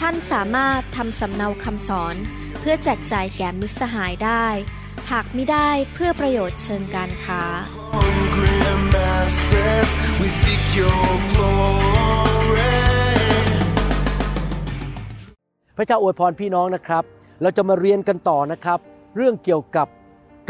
[0.00, 2.16] ท่านสามารถทำสำเนาคำสอน
[2.60, 4.46] เพื่อแจกจ่ายแก่มิตรสหายได้
[5.10, 7.42] หากไม่ได้เพื่อประโยชน์เชิงการค้า
[7.94, 8.58] hungry
[8.94, 9.88] masses,
[10.20, 12.74] we seek your glory.
[15.76, 17.04] พระเจ้าอวยพรพี่น้องนะครับ
[17.42, 18.78] เราจะมาเรียนกันต่อนะครับ
[19.16, 19.88] เรื่องเกี่ยวกับ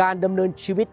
[0.03, 0.89] การดำเนินชีวิต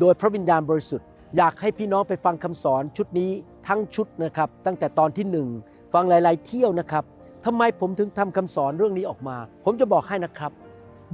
[0.00, 1.06] โดยพระวิญญาณบริสุทธิ์
[1.36, 3.30] อยากให้พี่น้องไปฟังคำสอนชุดนี้
[3.68, 5.48] ทั้งชุดนะครับ ตั้งแต่ตอนที่หนึ่ง
[5.92, 7.04] ฟังหลาย ๆ เที่ยวนะครับ
[7.44, 10.52] ทำไมผมถึงทำคำสอนเรื่องนี้ออกมา ผมจะบอกให้นะครับ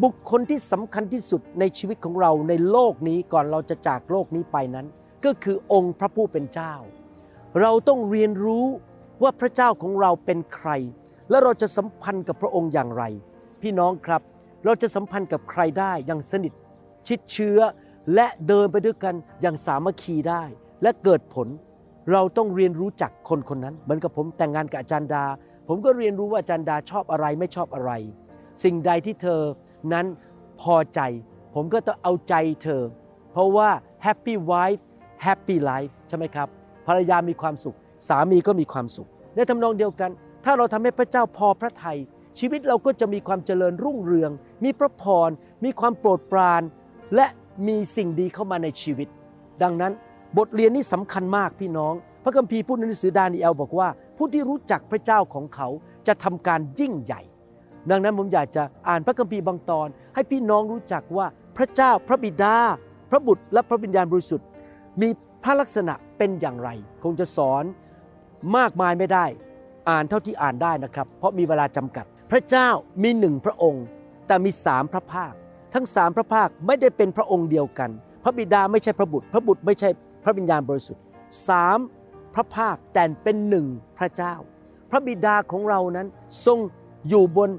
[0.03, 4.87] บุคคลที่สำคัญที่สุดในชีวิตของเราในโลกนี้ก่อนเราจะจากโลกนี้ไปนั้น
[5.25, 6.75] ก็คือองค์พระผู้เป็นเจ้า
[7.61, 8.67] เราต้องเรียนรู้
[9.23, 10.71] ว่าพระเจ้าของเราเป็นใคร
[11.31, 13.05] และเราจะสัมพันธ์กับพระองค์อย่างไร
[13.63, 14.23] พี่น้องครับ
[14.65, 16.53] เราจะสัมพันธ์กับใครได้อย่างสนิท
[17.09, 17.59] ชิดเชื้อ
[18.15, 20.43] และเดินไปด้วยกันอย่างสามัคคีได้
[20.83, 21.49] และเกิดผล
[22.13, 25.25] เราต้องเรียนรู้จักคนคนนั้น เหมือนกับผมแต่งงานกับอาจารย์ดา
[25.69, 27.93] ผมก็เรียนรู้ว่าจารย์ดาชอบอะไรไม่ชอบอะไร
[28.65, 29.41] สิ่งใดที่เธอ
[29.93, 30.07] นั้น
[30.61, 31.01] พอใจ
[31.55, 32.83] ผมก็ต้องเอาใจเธอ
[33.33, 33.69] เพราะว่า
[34.07, 34.83] happy wife
[35.27, 36.49] happy life ใช่ไหมครับ
[36.87, 37.77] ภรรยามีความสุข
[38.09, 40.11] สามีก็มีความสุข ในทำนองเดียวกัน
[40.45, 41.99] ถ้าเราทำให้พระเจ้าพอพระทยัย
[42.39, 44.31] ชีวิตเราก็จะมีความเจริญรุ่งเรือง
[44.65, 45.31] มีพระพร
[45.65, 46.63] มีความโปรดปราน
[47.15, 47.27] และ
[47.69, 49.09] มีสิ่งดีเข้ามาในชีวิต
[49.63, 49.93] ดังนั้น
[50.39, 51.95] บทเรียนนี้สำคัญมากพี่น้อง
[52.25, 53.89] พระคัมภีร์พูดในหนังสือดานิเอลบอกว่า
[54.19, 55.69] ผู้ที่รู้จักพระเจ้าของเขา
[56.07, 57.23] จะทำการยิ่งใหญ่
[57.91, 62.57] ดังนั้นผมอยากจะอ่านพระคัมภีร์บางตอน ให้พี่น้องรู้จักว่าพระเจ้าพระบิดา
[63.11, 64.47] พระบุตรและพระวิญญาณบริสุทธิ์
[65.01, 65.09] มี
[65.45, 66.69] พระลักษณะเป็นอย่างไร
[67.05, 67.65] คงจะสอน
[68.57, 69.27] มากมายไม่ได้
[69.89, 72.69] อ่านเท่าที่อ่านได้นะครับ เพราะมีเวลาจำกัด พระเจ้า
[73.03, 73.85] มีหนึ่งพระองค์
[74.27, 75.33] แต่มีสามพระภาค
[75.75, 77.91] ทั้งสามพระภาคไม่ได้เป็นพระองค์เดียวกัน
[78.25, 79.89] พระบิดาไม่ใช่พระบุตร พระบุตรไม่ใช่
[80.25, 81.03] พระวิญญาณบริสุทธิ์
[81.49, 81.79] สาม
[82.39, 83.67] ระภาคแต่เป็นหนึ่ง
[83.99, 84.35] พระเจ้า
[84.91, 86.07] พระบิดาของเรานั้น
[86.47, 86.59] ทรง
[87.09, 87.51] อยู่บน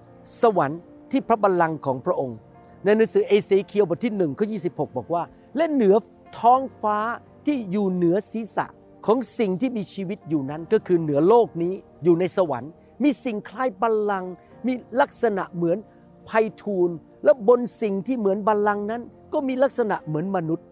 [0.41, 0.81] สวรรค์
[1.11, 2.37] ที่พระบัลลังก์ของพระองค์
[2.83, 5.23] ในหนังสือเอเสเคียวบทที่1ข้อ26 บอกว่า
[5.55, 5.95] และเหนือ
[6.39, 6.97] ท้องฟ้า
[7.45, 8.65] ที่อยู่เหนือศีรษะ
[9.05, 11.73] ของสิ่งที่มีชีวิตอยู่นั้นก็คือเหนือโลกนี้
[12.03, 12.71] อยู่ในสวรรค์
[13.03, 14.31] มีสิ่งคล้ายบัลลังก์
[14.67, 15.77] มีลักษณะเหมือน
[16.25, 16.29] ไพ
[16.61, 19.01] ฑูรย์และบนสิ่งที่เหมือนบัลลังก์นั้น
[19.33, 20.65] ก็มีลักษณะเหมือนมนุษย์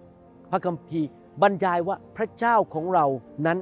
[0.51, 1.07] พระคัมภีร์
[1.41, 3.06] บรรยายว่าพระเจ้าของเรา
[3.45, 3.57] นั้น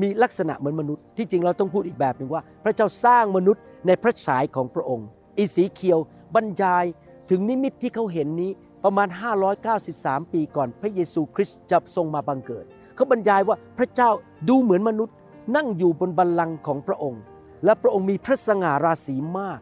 [0.00, 5.06] มีลักษณะเหมือนมนุษย์ ที่จริงเราต้องพูดอีกแบบหนึ่งว่า พระเจ้าสร้างมนุษย์ในพระฉายของพระองค์
[5.38, 5.98] อีสีเคียว
[6.34, 6.84] บรรยาย
[7.30, 8.50] ถึงนิมิตที่เขาเห็นนี้
[8.84, 9.08] ประมาณ
[9.70, 12.64] 593 ปีก่อนพระเยซูคริสต์จะทรงมาบังเกิด
[12.94, 14.10] เขาบรรยายว่าพระเจ้า
[14.48, 15.14] ดูเหมือนมนุษย์
[15.56, 17.20] นั่งอยู่บนบัลลังก์ของพระองค์
[17.64, 19.60] และพระองค์มีพระสง่าราศีมาก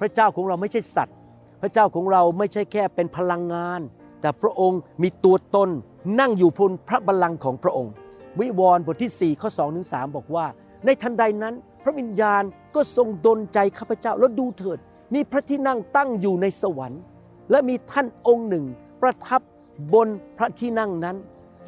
[0.00, 1.16] พระเจ้าของเราไม่ใช่สัตว์
[1.62, 3.80] พระเจ้าของเราไม่ใช่แค่เป็นพลังงาน
[4.20, 5.68] แต่พระองค์มีตัวตน
[6.20, 7.92] นั่งอยู่บนพระบัลลังก์ของพระองค์
[8.40, 10.46] วิวรณ์บทที่ 4 ข้อ2ถึง3บอกว่า
[10.84, 12.42] ในทันใดนั้น พระวิญญาณ
[12.74, 14.78] ก็ทรงดลใจข้าพเจ้าแล้วดูเถิด
[15.14, 17.00] มีพระที่นั่งตั้งอยู่ในสวรรค์
[17.50, 18.64] และมีท่านองค์หนึ่ง
[19.02, 19.40] ประทับ
[19.94, 21.16] บนพระที่นั่งนั้น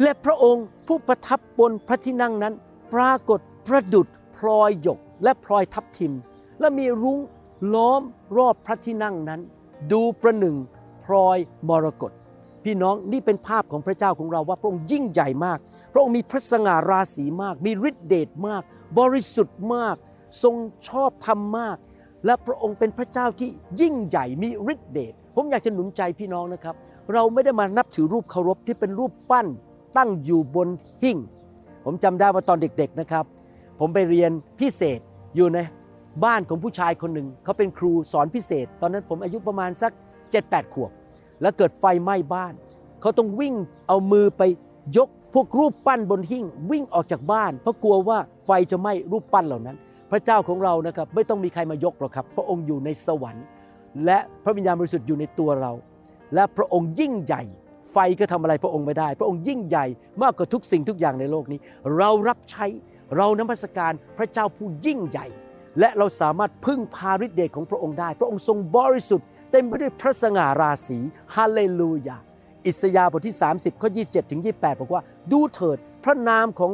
[0.02, 2.54] และพระองค์ผู้ประทับบนพระที่นั่งนั้น
[2.94, 4.06] ปรากฏประดุด
[4.36, 6.12] พลอยหยกและพลอยทับทิม
[6.60, 7.18] และมีรุ้ง
[7.74, 8.02] ล้อม
[8.36, 9.40] รอบพระที่นั่งนั้น
[9.92, 10.56] ดูประหนึ่ง
[11.04, 11.38] พลอย
[11.68, 12.12] มรกต
[12.64, 15.58] พี่น้องนี่เป็นภาพของพระเจ้าของเราว่าพระองค์ยิ่งใหญ่มาก
[15.92, 18.62] พระองค์มีพระสง่าราศีมาก มีฤทธิเดชมาก
[18.98, 19.96] บริสุทธิ์มาก
[20.42, 20.54] ทรง
[20.88, 21.76] ชอบธรรมมาก
[22.26, 23.48] และพระองค์เป็นพระเจ้าที่
[23.80, 26.74] ยิ่งใหญ่มีฤทธิเดชผมอยากจะหนุนใจพี่น้องนะครับ
[27.12, 29.46] เราไม่ได้มานับถือรูปเคารพที่เป็นรูปปั้น
[29.96, 30.68] ตั้งอยู่บน
[31.02, 31.18] หิ้ง
[31.84, 33.24] ผมจำได้ว่าตอนเด็กๆนะครับ
[33.78, 34.30] ผมไปเรียน
[34.60, 35.00] พิเศษ
[35.36, 35.58] อยู่ใน
[36.24, 39.92] บ้านของผู้ชายคนหนึ่งเขาเป็นครูสอนพิเศษ ตอนนั้นผมอายุประมาณสัก
[40.32, 40.90] 7-8 ขวบ
[41.40, 42.54] แล้วเกิดไฟไหม้บ้าน
[43.00, 43.54] เขาต้องวิ่ง
[43.88, 44.42] เอามือไป
[44.96, 49.76] ยก พวกรูปปั้นบนหิ้งวิ่งออกจากบ้าน เพราะกลัวว่าไฟจะไหม้รูปปั้นเหล่านั้น
[50.10, 53.44] พระเจ้าของเรานะครับไม่ต้องมีใครมายกหรอกครับ พระองค์อยู่ในสวรรค์
[54.04, 55.72] และพระวิญญาณบริสุทธิ์อยู่ในตัวเรา
[56.34, 57.42] และพระองค์ยิ่งใหญ่
[57.92, 59.86] ไฟก็ทำอะไรพระองค์ไม่ได้ พระองค์ยิ่งใหญ่
[60.22, 61.58] มากกว่าทุกสิ่งทุกอย่างในโลกนี้
[61.96, 62.66] เรารับใช้
[63.16, 65.26] เรานมัสการพระเจ้าผู้ยิ่งใหญ่
[65.80, 70.98] และเราสามารถพึ่งพาฤทธิ์เดชของพระองค์ได้ พระองค์ทรงบริสุทธิ์เต็มไปด้วยพระสง่าราศี
[71.34, 72.18] ฮาเลลูยา
[72.66, 75.02] อิสยาห์บทที่ 30 ข้อ 27 ถึง 28 บอกว่า
[75.32, 76.72] ดูเถิดพระนามของ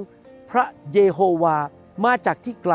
[0.50, 1.56] พระเยโฮวา
[2.04, 2.74] มาจากที่ไกล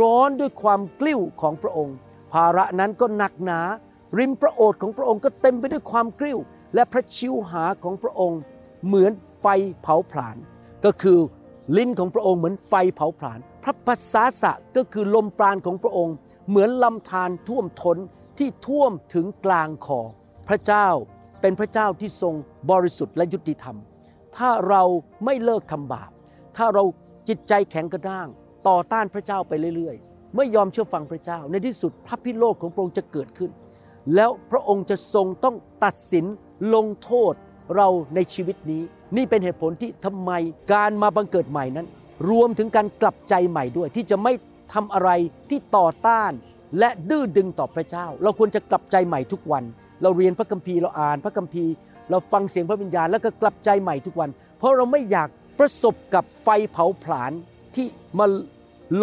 [0.00, 1.96] ร้อนด้วยความกลิ้วของพระองค์
[2.32, 3.60] ภาระนั้นก็หนักหนา
[4.18, 6.38] ริมพระโอษฐ์ของพระองค์ก็เต็มไปด้วยความกริ้ว
[6.74, 8.40] และพระชิวหาของพระองค์
[8.86, 9.46] เหมือนไฟ
[9.82, 10.36] เผาผลาญ
[10.84, 11.18] ก็คือ
[11.76, 16.14] ลิ้นของพระองค์เหมือนไฟเผาผลาญพระปัสสาสะก็คือลมปราณของพระองค์
[16.48, 17.98] เหมือนลำธารท่วมท้น
[18.38, 20.00] ที่ท่วมถึงกลางคอ
[20.48, 20.88] พระเจ้า
[21.40, 22.34] เป็นพระเจ้าที่ทรง
[22.70, 23.76] บริสุทธิ์และยุติธรรม
[24.36, 24.82] ถ้าเรา
[25.24, 26.10] ไม่เลิกทำบาป
[26.56, 26.84] ถ้าเรา
[27.28, 28.28] จิตใจแข็งกระด้าง
[28.68, 33.50] ต่อต้านพระเจ้าไปเรื่อยๆ ไม่ยอมเชื่อฟังพระเจ้า ในที่สุดพระพิโรธของพระองค์จะเกิดขึ้น
[34.14, 36.26] แล้วพระองค์จะทรงต้องตัดสิน
[36.74, 37.34] ลงโทษ
[37.76, 38.82] เราในชีวิตนี้
[39.16, 40.30] นี่เป็นเหตุผลที่ทำไม
[40.72, 41.86] การมาบังเกิดใหม่นั้น
[42.30, 44.32] รวมถึงการกลับใจใหม่ด้วย ที่จะไม่
[44.72, 45.10] ทำอะไร
[45.50, 46.32] ที่ต่อต้าน
[46.78, 49.64] และดื้อดึงต่อพระเจ้า เราควรจะกลับใจใหม่ทุกวัน
[50.02, 51.72] เราเรียนพระคัมภีร์เราอ่านพระคัมภีร์
[52.10, 57.32] เราฟังเสียงพระวิญญาณแล้วก็กลับใจใหม่ทุกวัน เพราะเราไม่อยากประสบกับไฟเผาผลาญ
[57.74, 57.86] ที่
[58.18, 58.26] มา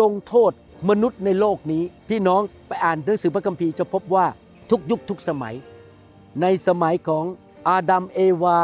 [0.02, 0.52] ลงโทษ
[0.90, 4.26] มนุษย์ในโลกนี้ พี่น้องไปอ่านหนังสือพระคัมภีร์จะพบว่า
[4.70, 5.56] ทุกยุคทุกสมัย
[6.42, 7.26] ในสมัยของ
[7.68, 8.60] อาดัมเอวา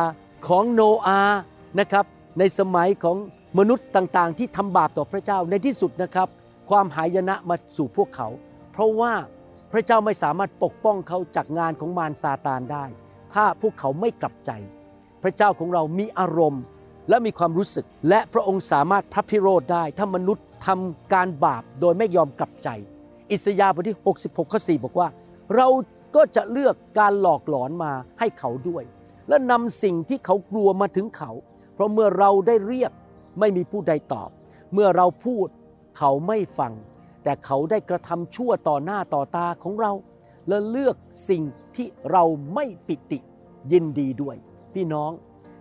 [0.47, 1.39] ของโนอาห์
[1.79, 2.05] นะครับ
[2.39, 3.17] ในสมัยของ
[3.59, 6.27] มนุษย์ต่างๆ ที่ทำบาปต่อพระเจ้าในที่สุดนะครับ
[6.69, 8.27] ความหายนะมาสู่พวกเขา
[8.71, 9.13] เพราะว่า
[9.73, 12.85] พระเจ้าไม่สามารถปกป้องเขาจากงานของมารซาตานได้
[13.33, 14.51] ถ้าพวกเขาไม่กลับใจ
[15.23, 16.63] พระเจ้าของเรามีอารมณ์
[17.09, 22.69] และมีความรู้สึก และพระองค์สามารถพระพิโรธได้ ถ้ามนุษย์ทำการบาปโดยไม่ยอมกลับใจ
[23.31, 25.07] อิสยาห์บทที่ 66ข้อ4บอกว่า
[25.55, 25.67] เรา
[26.15, 28.83] ก็จะเลือกการหลอกหลอนมาให้เขาด้วย
[29.29, 31.31] และนำสิ่งที่เขากลัวมาถึงเขา
[31.73, 32.91] เพราะเมื่อเราได้เรียก
[33.39, 34.29] ไม่มีผู้ใดตอบ
[34.73, 35.47] เมื่อเราพูด
[35.97, 36.73] เขาไม่ฟัง
[37.23, 39.91] แต่เขาได้กระทำชั่วต่อหน้าต่อตาของเรา
[40.47, 40.95] และเลือก
[41.29, 41.43] สิ่ง
[41.75, 42.23] ที่เรา
[42.53, 43.19] ไม่ปิติ
[43.71, 44.35] ยินดีด้วย
[44.73, 45.11] พี่น้อง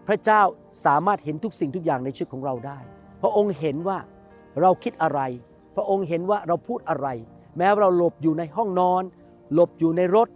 [0.06, 0.43] พระเจ้า
[0.85, 2.79] สามารถเห็นทุกสิ่งทุกอย่างในชีวิตของเราได้
[3.23, 3.99] พระองค์เห็นว่า
[4.61, 5.20] เราคิดอะไร
[5.76, 7.09] พระองค์เห็นว่าเราพูดอะไร
[7.59, 9.03] แม้ว่าเราหลบอยู่ในห้องนอน
[9.55, 10.29] หลบอยู่ในรถ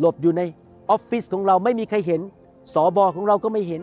[0.00, 0.42] หลบอยู่ใน
[0.90, 2.20] ออฟฟิศของเราไม่มีใครเห็น
[2.74, 3.82] สอบอของเราก็ไม่เห็น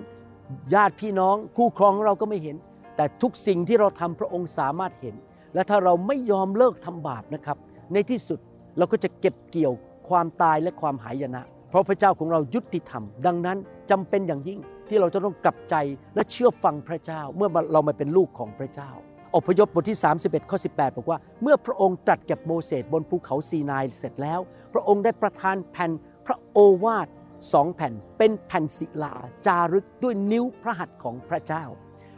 [0.74, 2.56] ญาติพี่น้อง คู่ครองของเราก็ไม่เห็น
[2.95, 5.15] แต่ทุกสิ่งที่เราทำพระองค์สามารถเห็น
[5.53, 7.57] และถ้าเราไม่ยอมเลิกทำบาปนะครับ
[7.94, 8.39] ในที่สุด
[8.77, 9.74] เราก็จะเก็บเกี่ยว
[10.09, 13.57] ความตายและความหายนะ เพราะพระเจ้าของเรายุติธรรม ดังนั้น
[13.92, 15.75] จำเป็นอย่างยิ่งที่เราจะต้องกลับใจ
[16.15, 18.92] และเชื่อฟังพระเจ้า เมื่อเรามาเป็นลูกของพระเจ้า
[19.36, 24.39] อพยพบทที่ 31ข้อ18 บอกว่า เมื่อพระองค์ตรัสแก่โมเสสบนภูเขาซีนายเสร็จแล้ว
[24.74, 25.92] พระองค์ได้ประทานแผ่น
[26.25, 27.07] พระโอวาท
[27.54, 29.13] สองแผ่นเป็นแผ่นศิลา
[29.47, 31.63] จารึกด้วยนิ้วพระหัตถ์ของพระเจ้า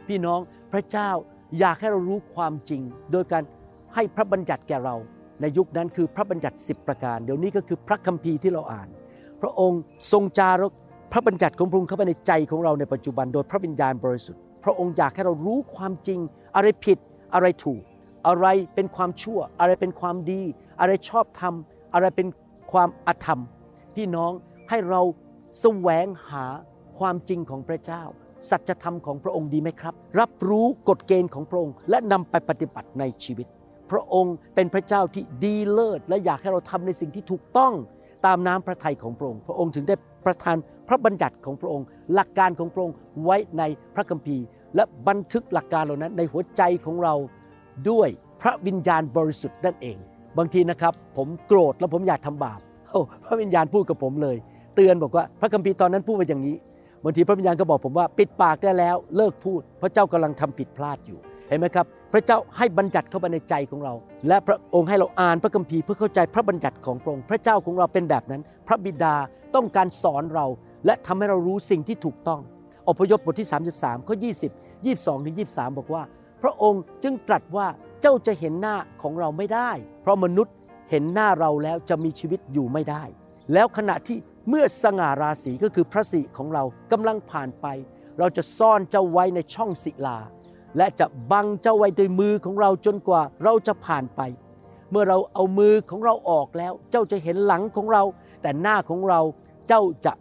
[0.06, 0.40] พี่น้อง
[0.72, 1.10] พระเจ้า
[1.58, 3.42] อยากให้เรารู้ความจริง โดยการ
[3.94, 4.96] ให้พระบัญญัติแก่เรา
[5.40, 8.88] ในยุคนั้นคือพระบัญญัติ 10 ประการ เดี๋ยวนี้ก็คือพระคัมภีร์ที่เราอ่าน
[9.42, 9.80] พระองค์
[10.12, 10.72] ทรงจารึก
[11.12, 16.18] พระบัญญัติของพระองค์เข้าไปในใจของเราในปัจจุบัน โดยพระวิญญาณบริสุทธิ์ พระองค์อยากให้เรารู้ความจริง
[16.54, 16.98] อะไรผิด
[17.34, 17.82] อะไรถูก
[18.26, 20.42] อะไรเป็นความชั่ว อะไรเป็นความดี
[20.80, 21.54] อะไรชอบธรรม
[21.94, 22.28] อะไรเป็น
[22.72, 23.40] ความอธรรม
[23.94, 24.32] พี่น้อง
[24.70, 25.00] ให้เรา
[25.60, 26.44] แสวงหา
[26.98, 28.02] ความจริงของพระเจ้า
[28.50, 33.46] สัจธรรมของพระองค์ดีไหมครับ รับรู้กฎเกณฑ์ของพระองค์และนำไปปฏิบัติในชีวิต
[33.90, 37.72] พระองค์เป็นพระเจ้าที่ดีเลิศ และอยากให้เราทำในสิ่งที่ถูกต้อง
[38.26, 39.96] ตามน้ำพระทัยของพระองค์ พระองค์ถึงได้
[40.26, 40.56] ประทาน
[40.88, 42.94] พระบัญญัติของพระองค์ หลักการของพระองค์
[43.24, 43.62] ไว้ใน
[43.94, 44.44] พระคัมภีร์
[44.76, 47.14] และบันทึกหลักการเหล่านั้นในหัวใจของเรา
[47.90, 48.08] ด้วย
[48.42, 49.96] พระวิญญาณบริสุทธิ์นั่นเอง
[50.38, 52.60] บางทีนะครับ ผมโกรธแล้วผมอยากทำบาป
[53.24, 54.36] พระวิญญาณพูดกับผมเลย
[54.76, 56.56] เตือนบอกว่าพระคัมภีร์ตอนนั้นพูดมาอย่างนี้
[57.04, 61.18] บางทีพระวิญญาณก็บอกผมว่าปิดปากได้แล้วเลิกพูด เพราะเจ้ากำลังทำผิดพลาดอยู่
[61.48, 63.94] เห็นไหมครับ พระเจ้าให้บัญญัติเข้าไปในใจของเรา
[64.28, 69.14] และพระองค์ให้เราอ่านพระคัมภีร์เพื่อเข้าใจพระบัญญัติของพระองค์พระเจ้าของเราเป็นแบบนั้น พระบิดา
[69.54, 70.46] ต้องการสอนเรา
[70.86, 72.40] และทำให้เรารู้สิ่งที่ถูกต้อง
[72.88, 74.16] อพยพบทที่ 33ข้อ
[74.50, 76.02] 20 22ถึง23 บอกว่า
[76.42, 77.66] พระองค์จึงตรัสว่า
[78.02, 79.70] เจ้าจะเห็นหน้าของเราไม่ได้
[80.02, 80.54] เพราะมนุษย์
[80.90, 83.02] เห็นหน้าเราแล้วจะมีชีวิตอยู่ไม่ได้
[83.52, 87.66] แล้วขณะที่ เมื่อสง่าราศีก็คือพระสิของเรากำลังผ่านไป
[88.18, 90.18] เราจะซ่อนเจ้าไว้ในช่องศิลา
[90.76, 94.20] และจะบังเจ้าไว้ด้วยมือของเราจนกว่าเราจะผ่านไป
[94.90, 98.02] เมื่อเราเอามือของเราออกแล้ว เจ้าจะเห็นหลังของเรา
[98.42, 99.20] แต่หน้าของเรา
[99.68, 100.12] เจ้าจะ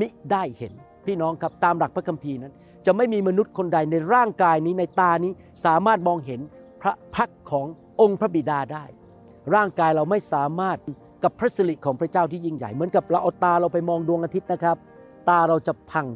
[0.00, 0.72] มิได้เห็น
[1.06, 2.52] พี่น้องครับตามหลักพระคัมภีร์นั้น
[2.86, 5.32] จะไม่มีมนุษย์คนใดในร่างกายนี้ในตานี้
[5.64, 6.40] สามารถมองเห็น
[6.82, 7.66] พระพักของ
[8.00, 8.84] องค์พระบิดาได้
[9.54, 10.78] ร่างกายเราไม่สามารถ
[11.24, 14.76] กับพระสิริของพระเจ้าที่ยิ่งใหญ่ เหมือนกับเราเอาตาเราไปมองดวงอาทิตย์นะครับ
[15.28, 16.06] ตาเราจะพัง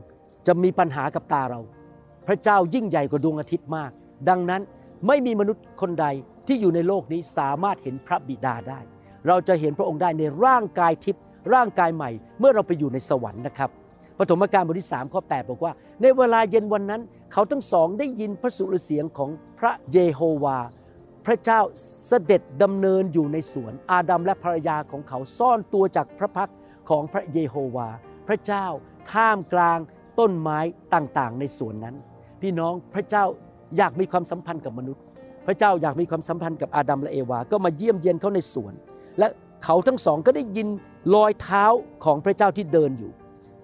[0.47, 1.61] จะมีปัญหากับตาเรา
[2.27, 3.91] พระเจ้ายิ่งใหญ่กว่าดวงอาทิตย์มาก
[4.29, 4.63] ดังนั้น
[5.07, 6.07] ไม่มีมนุษย์คนใด
[6.47, 8.81] ที่อยู่ในโลกนี้สามารถเห็นพระบิดาได้
[9.27, 11.23] เราจะเห็นพระองค์ได้ในร่างกายทิพย์
[11.55, 13.71] ร่างกายใหม่ เมื่อเราไปอยู่ในสวรรค์นะครับ
[14.19, 20.59] ปฐมกาลบทที่3ข้อ8บอกว่า ในเวลาเย็นวันนั้น เขาทั้งสองได้ยินพระสุรเสียงของพระเยโฮวา
[21.27, 21.61] พระเจ้า
[22.07, 26.51] เสด็จดำเนินอยู่ในสวน อาดัมและภรรยาของเขาซ่อนตัวจากพระพัก
[26.89, 27.89] ของพระเยโฮวา
[28.29, 28.67] พระเจ้า
[29.13, 29.79] ท่ามกลาง
[30.19, 30.59] ต้นไม้
[30.95, 31.97] ต่างๆ ในสวนนั้น
[32.43, 33.25] พี่น้องพระเจ้า
[33.77, 35.03] อยากมีความสัมพันธ์กับมนุษย์
[35.47, 38.75] พระเจ้าอยากมีความสัมพันธ์กับอาดัมและเอวา ก็มาเยี่ยมเยียนเขาในสวน
[39.19, 39.27] และ
[39.65, 40.69] เขาทั้งสองก็ได้ยิน
[41.15, 41.65] รอยเท้า
[42.05, 43.11] ของพระเจ้าที่เดินอยู่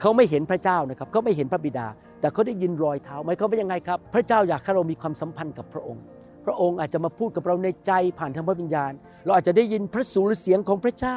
[0.00, 1.86] เขาไม่เห็นพระเจ้านะครับเขาไม่เห็นพระบิดา
[2.20, 6.04] แต่เขาได้ยินรอยเท้าหมายความว่ายังไงครับ พระเจ้าอยากให้เรามีความสัมพันธ์กับพระองค์
[6.44, 8.92] พระองค์อาจจะมาพูดกับเราในใจผ่านทางพระวิญญาณ
[9.24, 11.16] เราอาจจะได้ยินพระสูรเสียงของพระเจ้า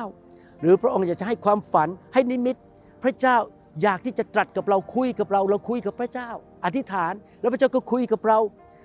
[0.62, 2.56] หรือพระองค์อยากจะให้ความฝันให้นิมิต
[3.04, 3.38] พระเจ้า
[3.82, 6.30] อยากที่จะตรัสกับเราคุยกับเรา เราคุยกับพระเจ้า
[6.66, 8.40] อธิษฐานแล้วพระเจ้าก็คุยกับเรา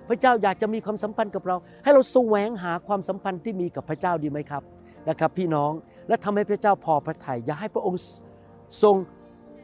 [0.09, 4.62] พระเจ้าอยากจะมีความสัมพันธ์กับเรา ให้เราแสวงหาความสัมพันธ์ที่มีกับพระเจ้าดีไหมครับ
[5.09, 5.73] นะครับ พี่น้อง
[6.09, 8.00] และทำให้พระเจ้าพอพระทยัยอย่าให้พระองค์
[8.82, 8.97] ทรง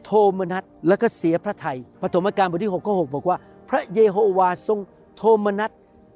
[0.05, 3.37] โทมนัสแล้วก็เสียพระทยัยปฐมกาลบทที่6ข้อ6บอกว่า
[3.69, 4.79] พระเยโฮวาทรง
[5.17, 5.71] โทมนัส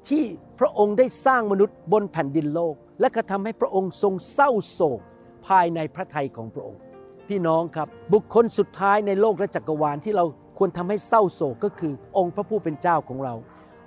[0.08, 0.24] ที่
[0.64, 5.00] ระองค์ได้สร้างมนุษย์บนแผ่นดินโลก และก็ทำให้พระองค์ทรงเศร้าโศก
[5.46, 6.80] ภายในพระทัยของพระองค์
[7.28, 10.24] พี่น้องครับบุคคลสุดท้ายในโลกและจักรวาลที่เรา
[10.58, 13.34] ควรทำให้เศร้าโศกก็คือองค์พระผู้เป็นเจ้าของเรา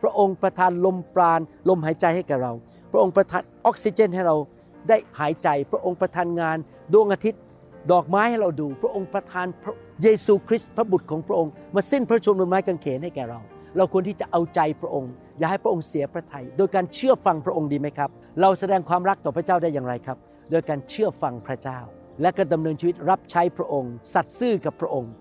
[0.02, 2.54] พระองค์ประทานลมปราณลมหายใจให้แก่เรา
[2.92, 4.36] พระองค์ประทานออกซิเจนให้เรา
[4.90, 6.58] ได้หายใจ พระองค์ประทานงาน
[6.94, 7.42] ดวงอาทิตย์
[7.92, 13.40] ดอกไม้ให้เราดู พระองค์ประทานพระเยซูคริสต์พระบุตรของพระองค์ มาสิ้นพระชนม์บนไม้กางเขนให้แก่เรา
[13.78, 18.10] เราควรที่จะเอาใจพระองค์ อย่าให้พระองค์เสียพระทัยโดยการเชื่อฟังพระองค์ดีไหมครับ
[18.42, 20.18] เราแสดงความรักต่อพระเจ้าได้อย่างไรครับ
[20.52, 21.80] โดยการเชื่อฟังพระเจ้า
[22.22, 25.12] และก็ดำเนินชีวิตรับใช้พระองค์ สัตย์ซื่อกับพระองค์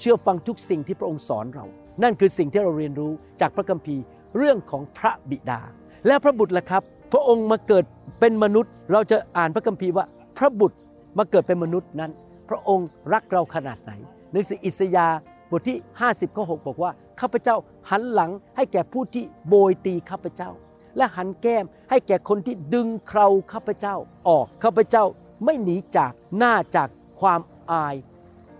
[0.00, 1.66] เชื่อฟังทุกสิ่งที่พระองค์สอนเรา
[2.02, 4.02] นั่นคือสิ่งที่เราเรียนรู้จากพระคัมภีร์
[4.36, 5.60] เรื่องของพระบิดา
[6.06, 7.84] และพระบุตรล่ะครับ พระองค์มาเกิด
[8.20, 10.06] เป็นมนุษย์ เราจะอ่านพระคัมภีร์ว่า
[10.38, 10.76] พระบุตร
[11.18, 12.10] มาเกิดเป็นมนุษย์นั้น
[12.48, 13.92] พระองค์รักเราขนาดไหน
[14.32, 15.16] หนังสืออิสยาห์
[15.50, 16.90] บทที่ 50ข้อ6บอกว่า
[17.20, 17.56] ข้าพเจ้า
[17.90, 20.50] หันหลังให้แก่ผู้ที่โบยตีข้าพเจ้า
[20.96, 23.96] และหันแก้มให้แก่คนที่ดึงเคราข้าพเจ้า
[24.28, 25.04] ออกข้าพเจ้า
[25.44, 26.88] ไม่หนีจากหน้าจาก
[27.20, 27.40] ความ
[27.72, 27.96] อาย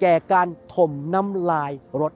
[0.00, 2.12] แก่การถมน้ำลายรถ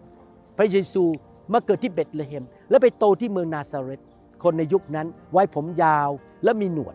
[0.57, 1.05] พระเยซู
[1.53, 4.01] มาเกิดที่เบธเลเฮม และไปโตที่เมืองนาซาเรต
[4.43, 6.11] คนในยุคนั้นไว้ผมยาว
[6.45, 6.95] และมีหนวด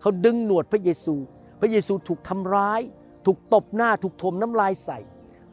[0.00, 1.14] เขาดึงหนวดพระเยซู
[1.60, 2.80] พระเยซูถูกทำร้าย
[3.26, 4.98] ถูกตบหน้าถูกถมน้ำลายใส่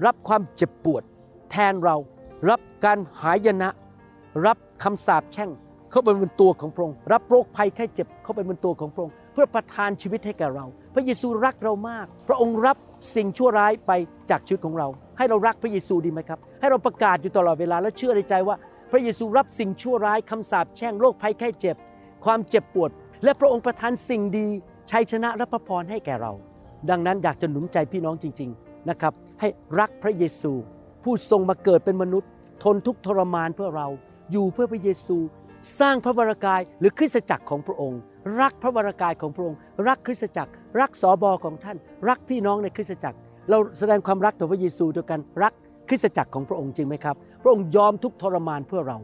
[0.06, 1.04] รับความเจ็บปวด
[1.52, 1.96] แทนเรา
[2.50, 3.70] รับการหายนะ
[4.46, 5.50] รับคำสาปแช่ง
[5.92, 10.66] เข้าไปบนตัวของพระองค์รับโรคภัยไข้เจ็บเข้าไปบนตัวของพระองค์เพื่อประทานชีวิตให้แก่เรา
[10.96, 12.78] พระเยซูรักเรามาก พระองค์รับ
[13.16, 13.92] สิ่งชั่วร้ายไป
[14.30, 14.88] จากชีวิตของเรา
[15.18, 18.56] ให้เรารักพระเยซูดีไหมครับ ให้เราประกาศอยู่ตลอดเวลาและเชื่อในใจว่า
[18.92, 21.76] พระเยซูรับสิ่งชั่วร้ายคำสาปแช่งโรคภัยไข้เจ็บ
[22.26, 22.92] ความเจ็บปวด
[23.24, 24.48] และพระองค์ประทานสิ่งดี
[24.92, 26.32] ชัยชนะและพระพรให้แก่เรา
[26.90, 29.48] ดังนั้นอยากจะหนุนใจพี่น้องจริง ๆนะครับ ให้
[29.80, 30.54] รักพระเยซู
[31.06, 32.30] ผู้ทรงมาเกิดเป็นมนุษย์
[32.64, 33.88] ทนทุกทรมานเพื่อเรา
[34.32, 35.18] อยู่เพื่อพระเยซู
[35.80, 38.00] สร้างพระวรากายหรือคริสตจักรของพระองค์
[38.42, 39.58] รักพระวรากายของพระองค์
[39.88, 41.78] รักคริสตจักร รักสอบอของท่าน
[42.10, 43.18] รักพี่น้องในคริสตจักร
[43.50, 45.54] เราแสดงความรักต่อพระเยซูโดยการรัก
[45.90, 48.98] คริสตจักรของพระองค์จริงไหมครับ พระองค์ยอมทุกทรมานเพื่อเรา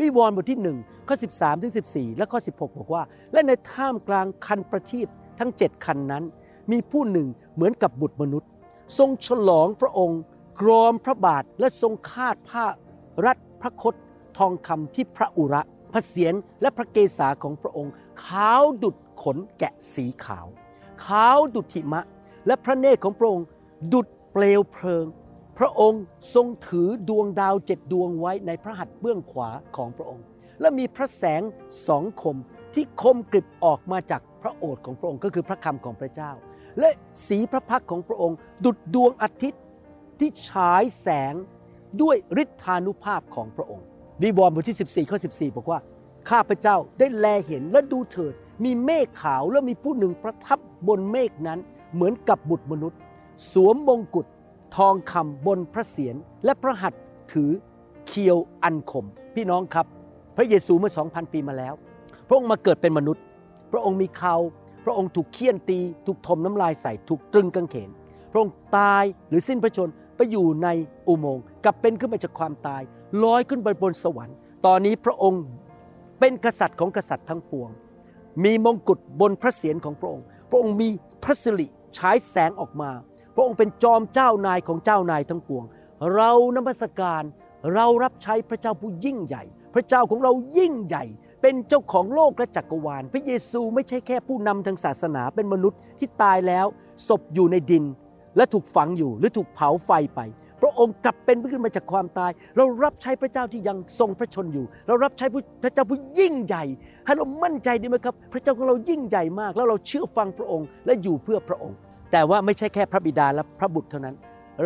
[0.00, 5.06] วิวรณ์บทที่1ข้อ13ถึง14 และข้อ 16 บอกว่า และในท่ามกลางคันประทีป
[5.38, 6.24] ทั้ง 7 คันนั้น
[6.70, 8.48] มีผู้หนึ่งเหมือนกับบุตรมนุษย์
[8.98, 10.20] ทรงฉลองพระองค์
[10.60, 12.64] กรอมพระบาทและทรงคาดผ้า
[13.26, 13.94] รัดพระคต
[14.38, 17.92] ทองคำที่พระอุระพระเศียรและพระเกศาของพระองค์
[18.24, 20.46] ขาวดุดขนแกะสีขาว
[21.04, 22.02] ขาวดุดหิมะ
[22.46, 23.46] และพระเนตรของพระองค์
[23.92, 25.06] ดุดเปลวเพลิง
[25.58, 26.02] พระองค์
[26.34, 30.24] ทรงถือดวงดาวเจ็ดดวงไว้ในพระหัตถ์เบื้องขวาของพระองค์
[30.60, 31.42] และมีพระแสง
[31.88, 32.36] สองคม
[32.74, 36.30] ที่คมกริบออกมาจากพระโอษฐ์ของพระองค์ก็คือพระคำของพระเจ้า
[36.80, 36.90] และ
[37.28, 39.60] สีพระพักของพระองค์ ดุดดวงอาทิตย์
[40.20, 41.34] ที่ฉายแสง
[42.02, 43.86] ด้วยฤทธานุภาพของพระองค์
[44.22, 45.78] วิวรณ์บทที่ 14 ข้อ 14 บอกว่า
[46.30, 50.58] ข้าพเจ้าได้แลเห็นและดูเถิด มีเมฆขาวและมีผู้หนึ่งประทับ
[50.88, 51.58] บนเมฆนั้น
[51.94, 52.98] เหมือนกับบุตรมนุษย์
[53.52, 54.26] สวมมงกุฎ
[54.76, 57.50] ทองคำบนพระเศียรและพระหัตถ์ถือ
[58.06, 59.86] เคียวอันคม พี่น้องครับ
[60.36, 61.74] พระเยซูเมื่อ 2,000 ปีมาแล้ว
[62.28, 63.22] พระองค์มาเกิดเป็นมนุษย์
[63.72, 64.34] พระองค์มีเขา
[64.84, 67.90] พระองค์ถูกเคี่ยนตี ถูกทมน้ำลายใส่ ถูกตรึงกางเขน
[68.36, 70.68] ระองค์ตายหรือสิ้นพระชนไปอยู่ใน
[71.08, 72.82] อุโมงค์กลับเป็นขึ้นมาจากความตาย
[73.22, 75.42] ลอยขึ้นไปบนสวรรค์ ตอนนี้พระองค์
[76.20, 77.70] เป็นกษัตริย์ของกษัตริย์ทั้งปวง
[78.44, 80.88] มีมงกุฎบนพระเศียรของพระองค์ พระองค์มี
[81.24, 81.66] พระสิริ
[81.96, 82.90] ฉายแสงออกมา
[83.34, 85.64] พระองค์เป็นจอมเจ้านายของเจ้านายทั้งปวง
[86.14, 87.22] เรานมัสการ
[87.74, 89.42] เรารับใช้พระเจ้าผู้ยิ่งใหญ่
[89.74, 91.04] พระเจ้าของเรายิ่งใหญ่
[91.42, 96.66] เป็นเจ้าของโลกและจักรวาล พระเยซูไม่ใช่แค่ผู้นำทางศาสนาเป็นมนุษย์ที่ตายแล้ว
[97.08, 97.84] ศพอยู่ในดิน
[98.36, 100.20] และถูกฝังอยู่หรือถูกเผาไฟไป
[100.62, 105.26] พระองค์กลับเป็นขึ้นมาจากความตาย เรารับใช้พระเจ้าที่ยังทรงพระชนอยู่ เรารับใช้
[105.62, 106.64] พระเจ้าผู้ยิ่งใหญ่
[107.06, 111.76] ให้เรามั่นใจดีไหมครับ พระเจ้าของเรายิ่งใหญ่มาก แล้วเราเชื่อฟังพระองค์และอยู่เพื่อพระองค์
[112.12, 114.16] แต่ว่าไม่ใช่แค่พระบิดาและพระบุตรเท่านั้น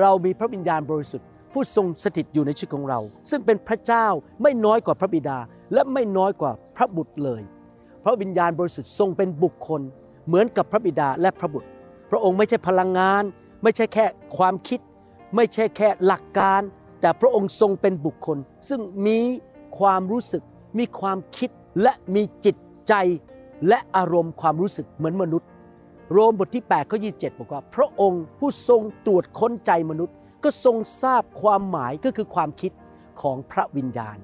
[0.01, 3.01] เรามีพระวิญญาณบริสุทธิ์ผู้ทรงสถิตอยู่ในชีวิตของเรา
[3.31, 4.07] ซึ่งเป็นพระเจ้า
[4.43, 5.39] ไม่น้อยกว่าพระบิดา
[5.75, 7.43] และไม่น้อยกว่าพระบุตรเลย
[8.05, 9.81] พระวิญญาณบริสุทธิ์ทรงเป็นบุคคล
[10.27, 11.69] เหมือนกับพระบิดาและพระบุตร
[12.11, 13.23] พระองค์ไม่ใช่พลังงาน
[13.63, 14.05] ไม่ใช่แค่
[14.37, 14.81] ความคิด
[15.37, 16.63] ไม่ใช่แค่หลักการ
[17.01, 18.39] แต่พระองค์ทรงเป็นบุคคล
[18.69, 19.21] ซึ่งมี
[19.79, 20.43] ความรู้สึก
[20.79, 21.51] มีความคิด
[21.83, 22.57] และมีจิต
[22.89, 22.95] ใจ
[23.69, 25.49] และอารมณ์ความรู้สึกเหมือนมนุษย์
[26.13, 30.15] โรมบทที่8ข้อ27บอกว่า พระองค์ผู้ทรงตรวจค้นใจมนุษย์
[30.45, 32.73] ก็ทรงทราบความหมายก็คือความคิด
[33.23, 34.19] ของพระวิญญาณ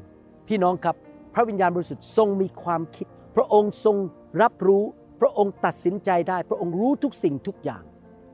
[0.49, 0.97] พี่น้องครับ
[1.35, 3.97] พระวิญญาณบริสุทธิ์ทรงมีความคิด พระองค์ทรง
[4.43, 4.85] รับรู้
[5.21, 7.83] พระองค์ตัดสินใจได้ พระองค์รู้ทุกสิ่งทุกอย่าง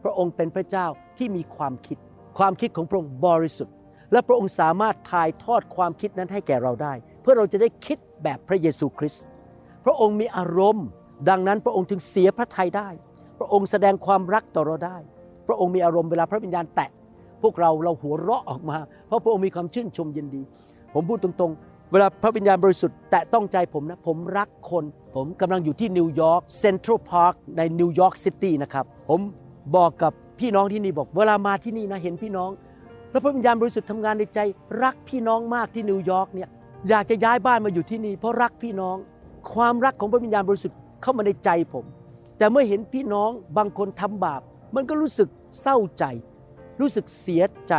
[0.02, 0.87] พระองค์เป็นพระเจ้า
[1.18, 1.99] ที่มีความคิด
[2.38, 3.75] ความคิดของพระองค์บริสุทธิ์
[4.12, 6.92] และพระองค์สามารถถ่ายทอดความคิดนั้นให้แก่เราได้
[7.23, 9.25] เพื่อเราจะได้คิดแบบพระเยซูคริสต์
[9.85, 10.87] พระองค์มีอารมณ์
[11.28, 12.88] ดังนั้นพระองค์ถึงเสียพระทัยได้
[13.38, 14.99] พระองค์แสดงความรักต่อเราได้
[15.47, 16.90] พระองค์มีอารมณ์เวลาพระวิญญาณแตะ
[17.42, 20.42] พวกเราเราหัวเราะออกมา เพราะพระองค์มีความชื่นชมยินดี
[20.94, 24.85] ผมพูดตรงๆ เวลาพระวิญญาณบริสุทธิ์แตะต้องใจผมนะ ผมรักคน
[25.16, 29.21] ผมกำลังอยู่ที่นิวยอร์ก Central Park ในนิวยอร์กซิตี้นะครับ ผม
[29.76, 32.50] บอกกับพี่น้องที่นี่บอก เวลามาที่นี่นะเห็นพี่น้อง
[33.11, 34.38] แล้วพระวิญญาณบริสุทธิ์ทำงานในใจ
[34.83, 36.49] รักพี่น้องมากที่นิวยอร์กเนี่ย
[36.88, 38.97] อยากจะย้ายบ้านมาอยู่ที่นี่ เพราะรักพี่น้อง
[39.54, 41.85] ความรักของพระวิญญาณบริสุทธิ์เข้ามาในใจผม
[42.38, 44.40] แต่เมื่อเห็นพี่น้องบางคนทำบาป
[44.75, 45.28] มันก็รู้สึก
[45.61, 46.04] เศร้าใจ
[46.81, 47.75] รู้สึกเสียใจ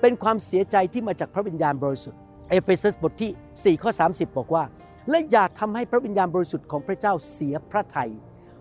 [0.00, 2.18] เป็นความเสียใจที่มาจากพระวิญญาณบริสุทธิ์
[2.50, 4.64] เอเฟซัสบทที่4ข้อ30 บอกว่า
[5.10, 8.10] และอย่าทำให้พระวิญญาณบริสุทธิ์ของพระเจ้าเสียพระทัย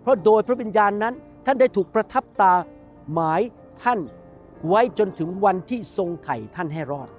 [0.02, 1.14] เพราะโดยพระวิญญาณนั้น
[1.50, 2.54] ท่านได้ถูกประทับตา
[3.14, 3.42] หมาย
[3.84, 4.00] ท่าน
[4.68, 7.10] ไว้จนถึงวันที่ทรงไถ่ท่านให้รอด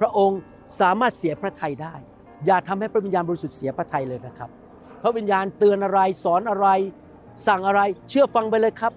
[0.00, 0.40] พระองค์
[0.80, 1.94] สามารถเสียพระทัยได้
[2.46, 4.50] อย่าทำให้พระวิญญาณบริสุทธิ์เสียพระทัยเลยนะครับ
[5.02, 6.68] พระวิญญาณเตือนอะไรสอนอะไร
[7.46, 8.92] สั่งอะไรเชื่อฟังไปเลยครับ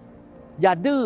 [0.62, 1.04] อย่าดื้อ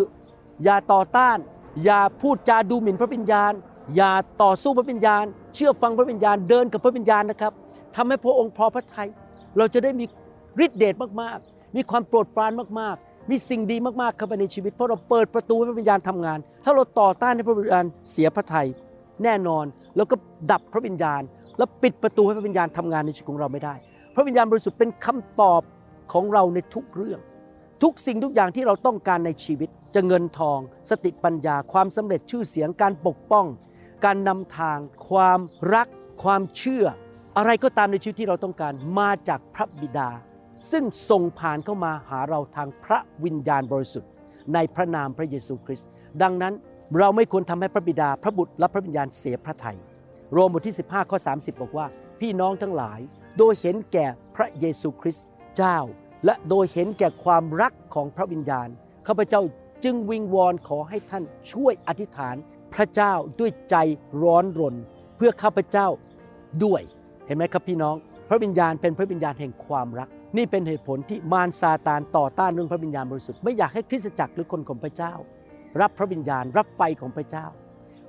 [0.64, 1.38] อย่าต่อต้าน
[1.86, 3.54] อย่าพูดจาดูหมิ่นพระวิญญาณ
[3.96, 7.54] อย่าต่อสู้พระวิญญาณ เชื่อฟังพระวิญญาณเดินกับพระวิญญาณนะครับ
[7.96, 9.10] ทำให้พระองค์พอพระทัย
[9.58, 10.06] เราจะได้มี
[10.66, 18.68] ฤทธิเดชมากๆ มีความโปรดปรานมากๆ มีสิ่งดีมากๆเข้าไปในชีวิต เพราะเราเปิดประตูให้พระวิญญาณทำงาน ถ้าเราต่อต้านให้พระวิญญาณเสียพระทัย
[19.24, 20.16] แน่นอน แล้วก็
[20.52, 21.22] ดับพระวิญญาณ
[21.58, 23.76] แล้วปิดประตูให้พระวิญญาณทำงานในชีวิตของเราไม่ได้
[24.16, 25.62] พระวิญญาณบริสุทธิ์เป็นคำตอบ
[26.14, 27.20] ของเราในทุกเรื่อง
[27.84, 30.60] ทุกสิ่งทุกอย่างที่เราต้องการในชีวิต จะเงินทอง
[30.90, 33.46] สติปัญญา ความสำเร็จชื่อเสียงการปกป้อง
[34.06, 34.78] การนำทาง
[35.10, 35.40] ความ
[35.74, 35.88] รัก
[36.24, 36.86] ความเชื่อ
[37.38, 40.10] อะไรก็ตามในชีวิตที่เราต้องการมาจากพระบิดา
[40.72, 44.12] ซึ่งส่งผ่านเข้ามาหาเราทางพระวิญญาณบริสุทธิ์
[44.54, 45.88] ในพระนามพระเยซูคริสต์
[46.22, 46.54] ดังนั้น
[47.00, 49.78] เราไม่ควรทำให้พระบิดาพระบุตรและพระวิญญาณเสียพระทยัย
[50.34, 51.88] โรมบทที่ 15 ข้อ 30 บอกว่า
[52.20, 53.00] พี่น้องทั้งหลาย
[53.38, 55.78] โดยเห็นแก่พระเยซูคริสต์เจ้า
[56.26, 58.68] และโดยเห็นแก่ความรักของพระวิญญาณ
[59.08, 59.42] ข้าพเจ้า
[59.84, 62.36] จึงวิงวอนขอให้ท่านช่วยอธิษฐาน
[62.74, 63.76] พระเจ้าด้วยใจ
[64.22, 64.76] ร้อนรน
[65.16, 65.88] เพื่อข้าพเจ้า
[66.64, 66.82] ด้วย
[67.26, 67.96] เห็นไหมครับพี่น้อง
[68.30, 75.14] พระวิญญาณเป็นพระวิญญาณแห่งความรัก นี่เป็นเหตุผลที่มารซาตานต่อต้านเรื่องพระวิญญาณบริสุทธิ์ไม่อยากให้คริสตจักรหรือคนของพระเจ้า
[75.82, 77.46] รับพระวิญญาณ รับไฟของพระเจ้า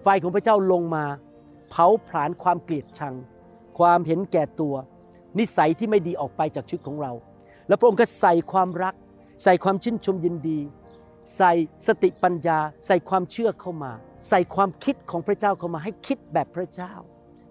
[0.03, 1.05] ไฟของพระเจ้าลงมา
[1.71, 3.15] เผาผลาญความเกลียดชัง
[3.79, 4.75] ความเห็นแก่ตัว
[5.39, 7.13] นิสัยที่ไม่ดีออกไปจากชีวิตของเรา
[7.69, 8.95] แล้วพระองค์ก็ใส่ความรัก
[9.45, 10.59] ใส่ความชื่นชมยินดี
[11.37, 11.53] ใส่
[11.87, 13.93] สติปัญญา ใส่ความเชื่อเข้ามา
[14.29, 16.93] ใส่ความคิดของพระเจ้าเข้ามาให้คิดแบบพระเจ้า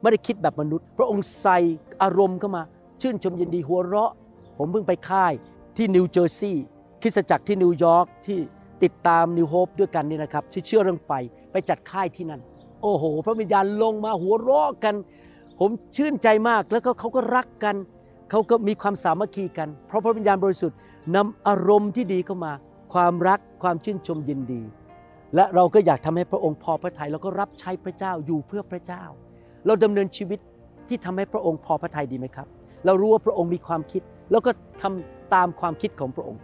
[0.01, 1.57] ไม่ได้คิดแบบมนุษย์ พระองค์ใส่
[2.03, 2.63] อารมณ์เข้ามา
[3.01, 4.11] ชื่นชมยินดีหัวเราะ
[4.57, 5.33] ผมเพิ่งไปค่าย
[5.77, 6.65] ที่นิวเจอร์ซีย์
[7.01, 8.37] คริสตจักรที่นิวยอร์กที่
[8.83, 11.11] ติดตาม New Hope ด้วยกันนี่นะครับที่เชื่อเรื่องไฟ
[11.51, 12.41] ไปจัดค่ายที่นั่น
[12.81, 14.95] โอ้โห พระวิญญาณลงมาหัวเราะกัน
[15.59, 17.75] ผมชื่นใจมากแล้วก็เขาก็รักกัน
[18.29, 20.77] เขาก็มีความสามัคคีกัน เพราะพระวิญญาณบริสุทธิ์
[21.15, 22.53] นำอารมณ์ที่ดีเข้ามา
[22.93, 24.61] ความรักความชื่นชมยินดี
[25.35, 29.03] และเราก็อยากทำให้พระองค์พอพระทัยแล้วก็รับใช้พระเจ้าอยู่เพื่อพระเจ้า
[29.65, 30.39] เราดำเนินชีวิต
[30.87, 32.47] ที่ทำให้พระองค์พอพระทัยดีไหมครับ
[32.85, 36.41] เรารู้ว่าพระองค์มีความคิด แล้วก็ทำตามความคิดของพระองค์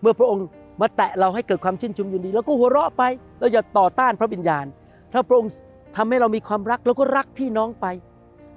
[0.00, 0.44] เมื่อพระองค์
[0.80, 3.02] มาแตะเราให้เกิดความชื่นชมยินดีแล้วก็หัวเราะไป
[3.38, 4.66] เราอย่าต่อต้านพระวิญญาณ
[5.12, 5.50] ถ้าพระองค์
[5.96, 7.86] ทำให้เรามีความรักเราก็รักพี่น้องไป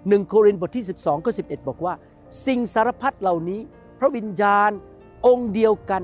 [0.09, 1.93] หนึ่งโครินธ์บทที่ 12ข้อ11บอกว่า
[2.47, 3.59] สิ่งสารพัดเหล่านี้
[3.99, 4.71] พระวิญญาณ
[5.27, 6.01] องค์เดียวกัน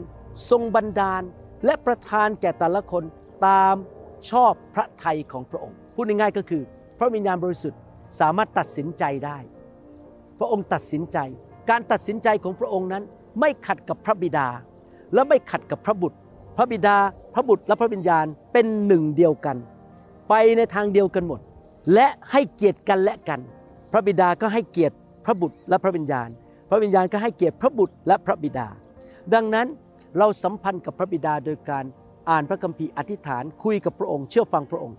[0.50, 1.24] ทรงบันดาล
[1.66, 3.04] และประทานแก่แต่ละคน
[3.46, 3.76] ตาม
[4.32, 6.62] ชอบพระทัยของพระองค์ พูดง่ายๆก็คือ
[6.98, 7.80] พระวิญญาณบริสุทธิ์
[8.20, 9.38] สามารถตัดสินใจได้
[10.40, 11.18] พระองค์ตัดสินใจ
[11.70, 13.04] การตัดสินใจของพระองค์นั้น
[13.40, 14.48] ไม่ขัดกับพระบิดา
[15.14, 16.18] และไม่ขัดกับพระบุตร
[16.58, 16.98] พระบิดา
[17.34, 19.58] พระบุตรและพระวิญญาณเป็นหนึ่งเดียวกัน
[20.30, 21.40] ไปในทางเดียวกันหมด
[21.94, 23.40] และให้เกียรติกันและกัน
[23.92, 24.96] พระบิดาก็ให้เกียรติ
[25.26, 26.30] พระบุตรและพระวิญญาณ
[26.70, 28.68] พระวิญญาณก็ให้เกียรติพระบุตรและพระบิดา
[29.34, 29.68] ดังนั้น
[30.18, 31.86] เราสัมพันธ์กับพระบิดาโดยการ
[32.30, 34.98] อ่านพระคัมภีร์อธิษฐานคุยกับพระองค์เชื่อฟังพระองค์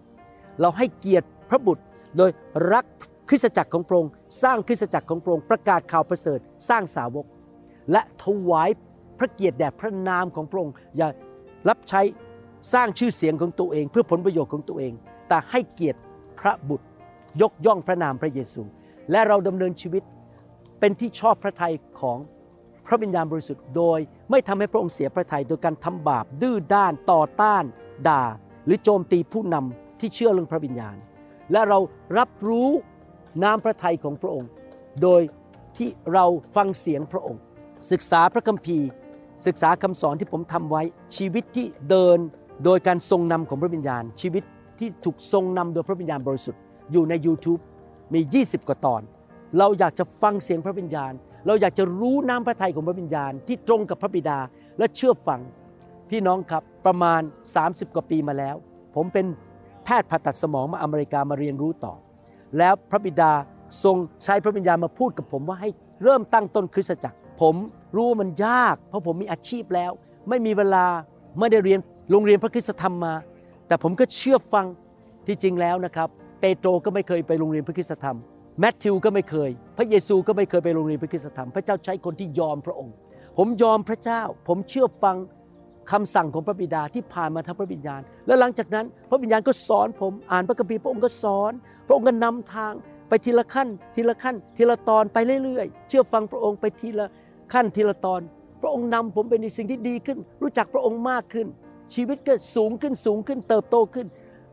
[0.61, 1.85] เราให้เกียรติพระบุตร
[2.16, 2.31] โดย
[2.72, 2.87] รัก
[3.28, 4.12] คริสตจักรของพระองค์
[4.42, 6.38] สร้างคริสตจักรของพระองค์ประกาศข่าวประเสริฐ
[6.68, 7.26] สร้างสาวก
[7.92, 8.70] และถวาย
[9.18, 11.08] พระเกียรติแด่พระนามของพระองค์อย่า
[11.68, 12.02] รับใช้
[12.72, 14.92] สร้างชื่อเสียงของตัวเอง เพื่อผลประโยชน์ของตัวเอง
[15.28, 16.00] แต่ให้เกียรติ
[16.40, 16.86] พระบุตร
[17.42, 18.62] ยกย่องพระนามพระเยซู
[19.10, 20.02] และเราดำเนินชีวิต
[20.80, 22.18] เป็นที่ชอบพระทัยของ
[22.86, 23.98] พระวิญญาณบริสุทธิ์โดย
[24.30, 27.64] ไม่ทำให้พระองค์เสียพระทัยโดยการทำบาปดื้อด้านต่อต้าน
[28.08, 28.22] ด่า
[28.64, 30.96] หรือโจมตีผู้นำที่เชื่อเรื่องพระวิญญาณ
[31.52, 31.78] และเรา
[32.18, 32.70] รับรู้
[33.42, 34.50] น้ำพระทัยของพระองค์
[35.02, 35.22] โดย
[35.76, 37.40] ที่เราฟังเสียงพระองค์
[37.90, 38.88] ศึกษาพระคัมภีร์
[39.46, 40.82] ศึกษาคำสอนที่ผมทำไว้
[41.16, 42.18] ชีวิตที่เดิน
[42.64, 44.42] โดยการทรงนำของพระวิญญาณ ชีวิต
[44.78, 46.60] ที่ถูกทรงนำโดยพระวิญญาณบริสุทธิ์
[46.92, 47.60] อยู่ใน YouTube
[48.14, 49.02] มี 20 กว่าตอน
[49.58, 51.12] เราอยากจะฟังเสียงพระวิญญาณ
[51.46, 54.38] เราอยากจะรู้น้ำพระทัยของพระวิญญาณที่ตรงกับพระบิดา
[54.78, 55.40] และเชื่อฟัง
[56.10, 57.22] พี่น้องครับประมาณ
[57.58, 58.56] 30 กว่าปีมาแล้ว
[58.94, 59.26] ผมเป็น
[59.84, 61.94] แพทย์ผ่าตัดสมองมาอเมริกามาเรียนรู้ต่อ
[62.58, 63.32] แล้วพระบิดา
[63.84, 65.70] ทรงใช้พระวิญญาณมาพูดกับผมว่าให้
[66.02, 67.54] เริ่มตั้งต้นคริสตจักร ผม
[67.94, 69.90] รู้ว่ามันยาก เพราะผมมีอาชีพแล้ว
[70.28, 70.87] ไม่มีเวลา
[71.38, 71.80] ไม่ได้เรียน
[72.11, 73.14] โรงเรียนพระคุณธรรมมา
[73.66, 74.66] แต่ผมก็เชื่อฟัง
[75.26, 76.08] ที่จริงแล้วนะครับ
[76.40, 78.16] เปโตรก็ไม่เคยไปโรงเรียนพระคุณธรรม
[78.61, 82.94] แมทธิวก็ไม่เคย พระเยซูก็ไม่เคยไปโรงเรียนพระคุณธรรม พระเจ้าใช้คนที่ยอมพระองค์
[83.38, 85.16] ผมยอมพระเจ้า ผมเชื่อฟัง
[85.90, 91.53] คำสั่งของพระบิดาที่ผ่านมาทางพระวิญญาณ และหลังจากนั้นพระวิญญาณก็สอนผมอ่านพระคัมภีร์พระองค์ก็สอน
[91.87, 92.72] พระองค์ก็นำทาง
[93.09, 97.07] ไปทีละขั้น ทีละขั้น ทีละตอนไปเรื่อยๆ เชื่อฟังพระองค์ไปทีละ
[97.53, 98.20] ขั้นทีละตอน
[98.62, 101.46] พระองค์นำผมไปในสิ่งที่ดีขึ้น รู้จักพระองค์มากขึ้น
[101.94, 104.07] ชีวิตก็สูงขึ้นสูงขึ้นเติบโตขึ้น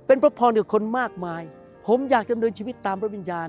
[0.08, 1.44] เป็นพระพรกับคนมากมาย
[1.88, 3.48] ผมอยากดำเนินชีวิตตามพระวิญญาณ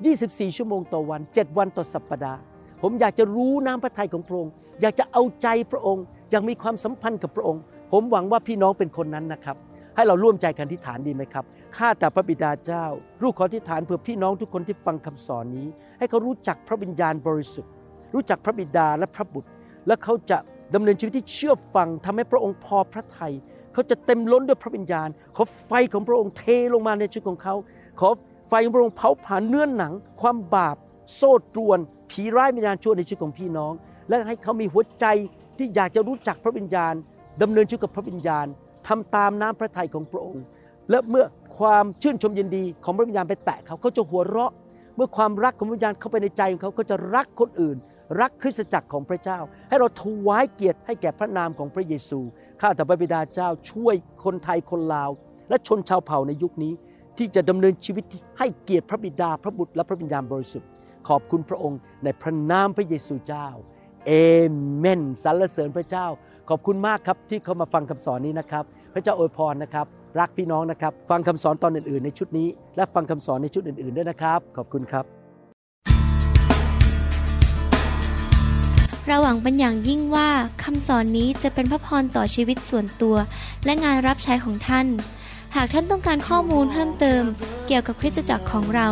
[0.00, 2.40] 24 ชั่วโมงต่อวัน 7 วันต่อสัปปดาห์
[2.82, 7.62] ผมอยากจะรู้น้ำพระทัยของพระองค์ อยากจะเอาใจพระองค์ ยากมีความสัมพันธ์กับพระองค์
[7.92, 9.56] ผมหวังว่าพี่น้องเป็นคนนั้นนะครับ
[9.96, 11.44] ให้เราร่วมใจกันที่ฐานดีไหมครับ
[11.76, 12.84] ข้าแต่พระบิดาเจ้า
[13.22, 17.72] ลูกขอที่ฐานเพื่อพี่น้องทุกคนที่ฟังคำสอนนี้ ให้เขารู้จักพระวิญญาณบริสุทธิ์
[18.14, 19.50] รู้จักพระบิดาและพระบุตร
[19.86, 20.38] และเขาจะ
[20.74, 23.32] ดำเนินชีวิตที่เชื่อฟังทำให้พระองค์พอพระทัย
[23.72, 27.54] เขาจะเต็มล้นด้วยพระวิญญาณ ขอไฟของพระองค์เทลงมาในชีวิตของเขา
[28.00, 28.08] ขอ
[28.48, 30.76] ไฟของพระองค์เผาผลาญเนื้อหนัง ความบาป
[31.14, 31.78] โซ่ตรวน
[32.10, 33.72] ผีร้ายวิญญาณชั่วในชีวิตของพี่น้อง
[34.08, 35.06] และให้เขามีหัวใจ
[35.60, 36.94] ที่อยากจะรู้จักพระวิญญาณ
[37.42, 38.46] ดำเนินชีวิตกับพระวิญญาณ
[38.88, 40.44] ทำตามน้ำพระทัยของพระองค์
[40.90, 41.24] และเมื่อ
[41.58, 44.52] ความชื่นชมยินดีของพระวิญญาณไปแตะเขาเขาจะหัวเราะ
[44.96, 47.76] เมื่อความรักของพระวิญญาณเข้าไปในใจของเขาเขาจะรักคนอื่น
[48.20, 52.20] รักคริสตจักรของพระเจ้า ให้เราถวายเกียรติให้แก่พระนามของพระเยซู
[52.60, 53.94] ข้าแต่พระบิดาเจ้าช่วย
[54.24, 55.10] คนไทยคนลาว
[55.48, 56.72] และชนชาวเผ่าในยุคนี้
[57.18, 60.68] ที่จะดำเนินชีวิตที่ให้เกียรติพระบิดาพระบุตรและพระวิญญาณบริสุทธิ์
[61.08, 63.48] ขอบคุณพระองค์ในพระนามพระเยซูเจ้า
[64.06, 64.12] เอ
[64.78, 66.06] เมนสรรเสริญพระเจ้า
[66.48, 69.86] ขอบคุณมากครับที่เข้ามาฟังคำสอนนี้นะครับ พระเจ้าอวยพรนะครับ
[70.18, 75.04] รักพี่น้องนะครับ ฟังคำสอนตอนอื่น ๆ ในชุดนี้ และฟังคำสอนในชุดอื่น ๆ ด้วยนะครับ ขอบคุณครับ
[79.06, 80.28] เราหวังเป็นอย่างยิ่งว่า
[80.62, 83.16] คำสอนนี้จะเป็นพระพรต่อชีวิตส่วนตัว
[83.64, 84.86] และงานรับใช้ของท่าน
[85.56, 87.22] หากท่านต้องการข้อมูลเพิ่มเติม
[87.66, 88.88] เกี่ยวกับคริสตจักรของเรา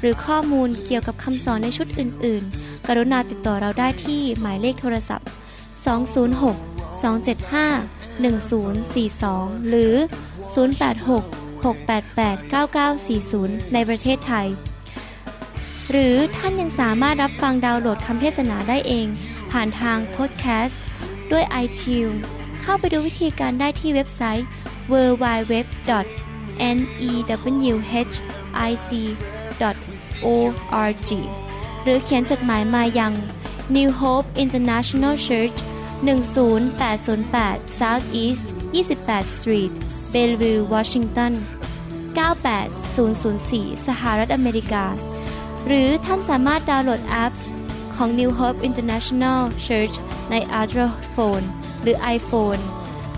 [0.00, 5.28] หรือข้อมูลเกี่ยวกับคำสอนในชุดอื่น ๆ กรุณาติดต่อเราได้ที่หมายเลขโทรศัพท์
[5.94, 9.94] 206 275 1042 หรือ
[10.84, 12.38] 086 688
[12.92, 14.48] 9940 ในประเทศไทย
[15.90, 19.06] หรือท่านยังสามารถรับฟังดาวน์โหลดคำเทศนาได้เอง
[19.50, 20.80] ผ่านทางพอดแคสต์
[21.32, 22.18] ด้วย iTunes
[22.62, 24.46] เข้าไปดูวิธีการได้ที่เว็บไซต์
[24.92, 25.88] www.newhic
[30.24, 31.10] www.newhic.org
[31.82, 33.12] หรือเขียนจดหมายมายัง
[33.76, 35.58] New Hope International Church
[36.02, 39.72] 10808 South East 28 Street
[40.12, 41.32] Bellevue Washington
[42.18, 44.84] 98004 สหรัฐอเมริกา
[45.66, 47.34] หรือท่านสามารถดาวน์โหลดแอป
[47.94, 49.94] ของ New Hope International Church
[50.30, 51.46] ใน Android Phone
[51.82, 52.62] หรือ iPhone